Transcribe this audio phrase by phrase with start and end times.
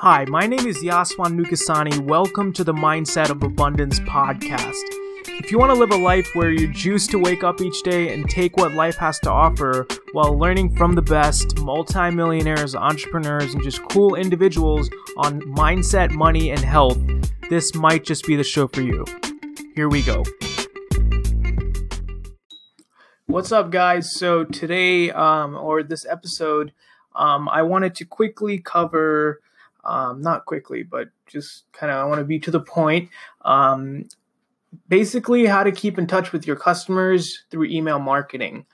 [0.00, 2.00] Hi, my name is Yaswan Nukasani.
[2.00, 4.82] Welcome to the Mindset of Abundance podcast.
[5.40, 8.12] If you want to live a life where you're juiced to wake up each day
[8.12, 13.62] and take what life has to offer while learning from the best multimillionaires, entrepreneurs, and
[13.62, 16.98] just cool individuals on mindset, money, and health,
[17.48, 19.02] this might just be the show for you.
[19.74, 20.24] Here we go.
[23.24, 24.12] What's up, guys?
[24.12, 26.72] So, today, um, or this episode,
[27.14, 29.40] um, I wanted to quickly cover,
[29.86, 33.10] um, not quickly, but just kind of, I want to be to the point.
[33.44, 34.08] Um,
[34.88, 38.66] basically, how to keep in touch with your customers through email marketing.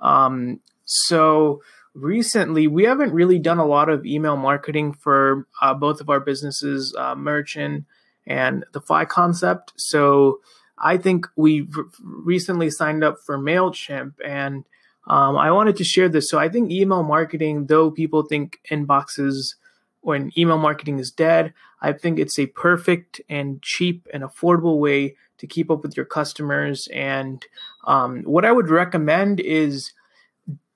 [0.00, 1.62] Um, so,
[1.94, 6.20] recently, we haven't really done a lot of email marketing for uh, both of our
[6.20, 7.84] businesses, uh, Merchant
[8.26, 9.72] and the Fly Concept.
[9.76, 10.40] So,
[10.78, 11.68] I think we
[12.00, 14.64] recently signed up for MailChimp and
[15.06, 16.30] um, I wanted to share this.
[16.30, 19.56] So I think email marketing, though people think inboxes
[20.00, 25.16] when email marketing is dead, I think it's a perfect and cheap and affordable way
[25.38, 26.88] to keep up with your customers.
[26.92, 27.44] And
[27.84, 29.92] um, what I would recommend is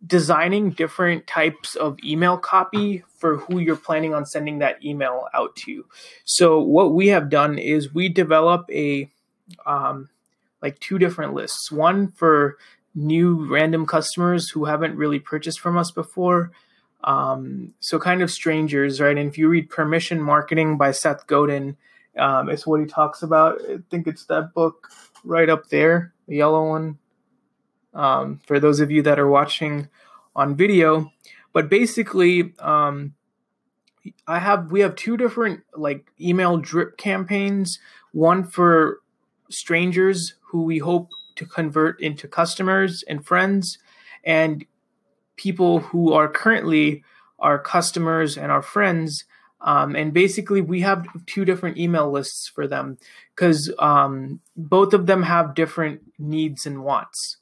[0.07, 5.57] designing different types of email copy for who you're planning on sending that email out
[5.57, 5.87] to.
[6.25, 9.11] So what we have done is we develop a
[9.67, 10.09] um,
[10.63, 11.71] like two different lists.
[11.71, 12.57] One for
[12.95, 16.53] new random customers who haven't really purchased from us before.
[17.05, 19.17] Um, so kind of strangers, right?
[19.17, 21.77] And if you read Permission Marketing by Seth Godin,
[22.19, 23.61] um, it's what he talks about.
[23.63, 24.89] I think it's that book
[25.23, 26.99] right up there, the yellow one.
[27.93, 29.89] Um, for those of you that are watching
[30.35, 31.13] on video,
[31.53, 33.15] but basically, um,
[34.27, 37.79] I have we have two different like email drip campaigns.
[38.13, 39.01] One for
[39.49, 43.79] strangers who we hope to convert into customers and friends,
[44.25, 44.65] and
[45.37, 47.05] people who are currently
[47.39, 49.25] our customers and our friends.
[49.61, 52.99] Um, and basically, we have two different email lists for them
[53.35, 57.39] because um, both of them have different needs and wants,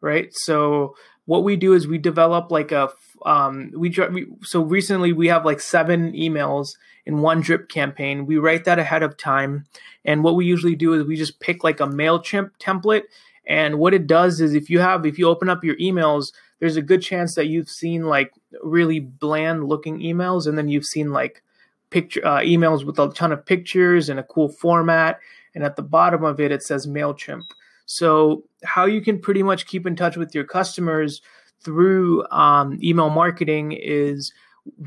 [0.00, 0.28] right?
[0.32, 0.94] So
[1.26, 2.90] what we do is we develop like a
[3.24, 8.26] um, we, we so recently we have like seven emails in one drip campaign.
[8.26, 9.64] We write that ahead of time,
[10.04, 13.04] and what we usually do is we just pick like a Mailchimp template.
[13.46, 16.76] And what it does is if you have if you open up your emails, there's
[16.76, 18.32] a good chance that you've seen like
[18.62, 21.42] really bland looking emails, and then you've seen like
[21.90, 25.20] picture uh, emails with a ton of pictures and a cool format.
[25.54, 27.42] And at the bottom of it, it says Mailchimp.
[27.86, 31.20] So how you can pretty much keep in touch with your customers
[31.62, 34.32] through um, email marketing is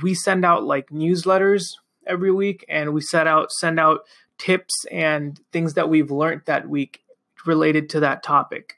[0.01, 1.63] we send out like newsletters
[2.05, 4.01] every week and we set out send out
[4.37, 7.01] tips and things that we've learned that week
[7.45, 8.76] related to that topic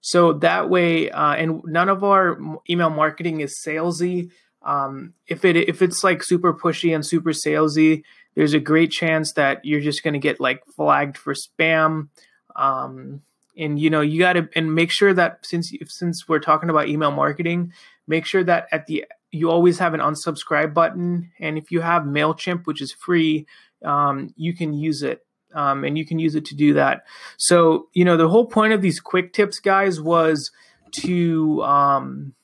[0.00, 2.38] so that way uh, and none of our
[2.68, 4.30] email marketing is salesy.
[4.62, 8.02] Um, if it if it's like super pushy and super salesy
[8.34, 12.08] there's a great chance that you're just going to get like flagged for spam.
[12.56, 13.22] Um,
[13.56, 16.88] and you know you got to and make sure that since since we're talking about
[16.88, 17.72] email marketing
[18.06, 21.30] make sure that at the you always have an unsubscribe button.
[21.38, 23.46] And if you have mailchimp which is free
[23.84, 25.24] um, you can use it
[25.54, 27.04] um, and you can use it to do that
[27.36, 30.50] so you know the whole point of these quick tips guys was
[30.92, 32.34] to um,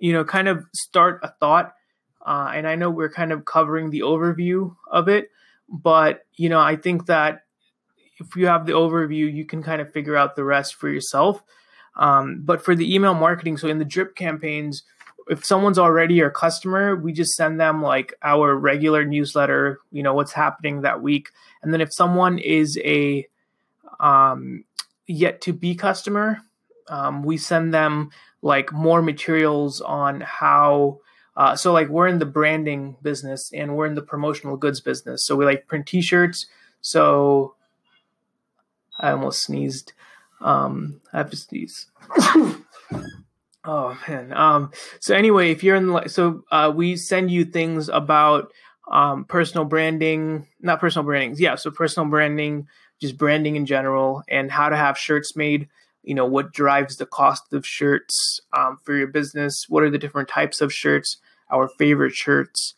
[0.00, 1.74] you know kind of start a thought
[2.26, 5.30] uh, and i know we're kind of covering the overview of it
[5.68, 7.42] but you know i think that
[8.20, 11.42] if you have the overview, you can kind of figure out the rest for yourself.
[11.96, 14.84] Um, but for the email marketing, so in the drip campaigns,
[15.30, 20.12] if someone's already your customer, we just send them like our regular newsletter, you know,
[20.12, 21.28] what's happening that week.
[21.62, 23.28] And then if someone is a
[24.00, 24.64] um,
[25.06, 26.40] yet to be customer,
[26.88, 28.10] um, we send them
[28.42, 30.98] like more materials on how.
[31.36, 35.24] Uh, so like we're in the branding business and we're in the promotional goods business.
[35.24, 36.46] So we like print T-shirts.
[36.80, 37.54] So
[38.98, 39.92] I almost sneezed.
[40.40, 41.86] Um, I have to sneeze.
[43.64, 44.32] oh man.
[44.32, 48.52] Um, so anyway, if you're in, so uh, we send you things about
[48.90, 51.36] um, personal branding, not personal branding.
[51.38, 52.66] Yeah, so personal branding,
[53.00, 55.68] just branding in general, and how to have shirts made.
[56.02, 59.66] You know, what drives the cost of shirts um, for your business?
[59.68, 61.18] What are the different types of shirts?
[61.50, 62.74] Our favorite shirts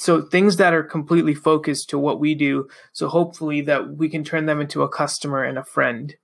[0.00, 4.24] so things that are completely focused to what we do so hopefully that we can
[4.24, 6.16] turn them into a customer and a friend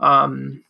[0.00, 0.64] um,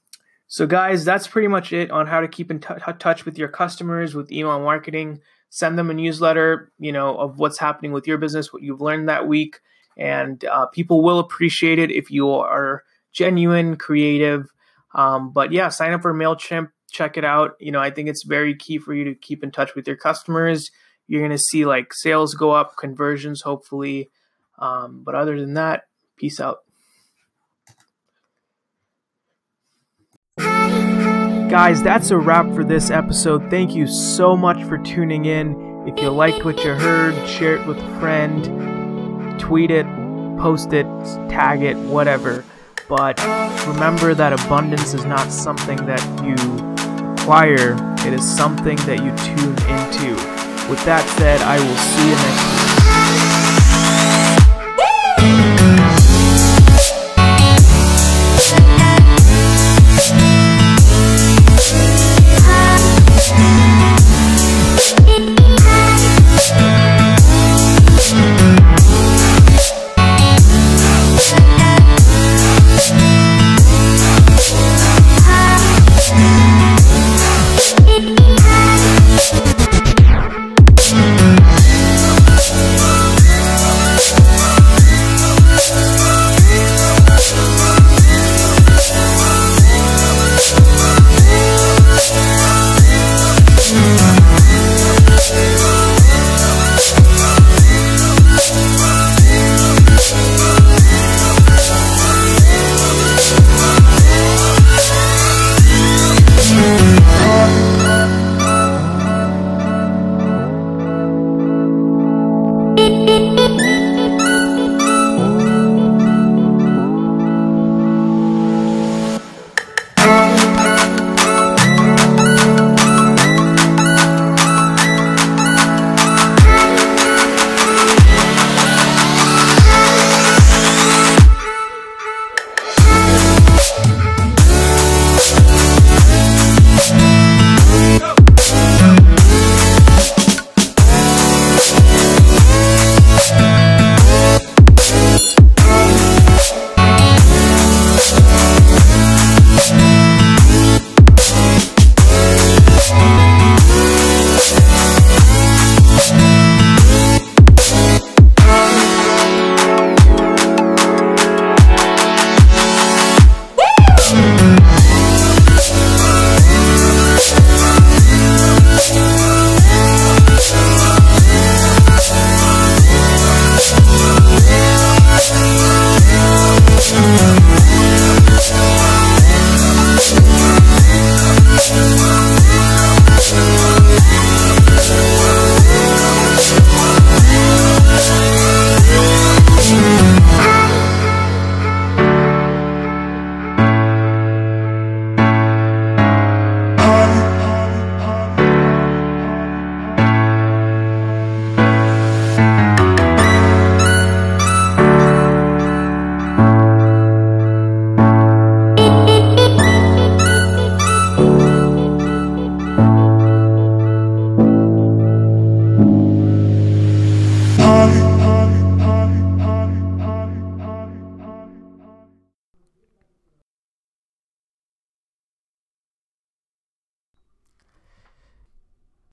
[0.46, 3.49] so guys that's pretty much it on how to keep in t- touch with your
[3.49, 5.20] customers with email marketing
[5.50, 9.08] send them a newsletter you know of what's happening with your business what you've learned
[9.08, 9.61] that week
[9.96, 12.82] and uh, people will appreciate it if you are
[13.12, 14.46] genuine creative
[14.94, 18.25] um, but yeah sign up for mailchimp check it out you know i think it's
[18.25, 20.70] very key for you to keep in touch with your customers
[21.06, 24.11] you're going to see like sales go up, conversions, hopefully.
[24.58, 25.85] Um, but other than that,
[26.17, 26.58] peace out.
[31.54, 33.48] Guys, that's a wrap for this episode.
[33.48, 35.86] Thank you so much for tuning in.
[35.86, 39.86] If you liked what you heard, share it with a friend, tweet it,
[40.36, 40.84] post it,
[41.30, 42.44] tag it, whatever.
[42.88, 43.20] But
[43.68, 46.34] remember that abundance is not something that you
[47.12, 50.10] acquire, it is something that you tune into.
[50.68, 53.33] With that said, I will see you next week.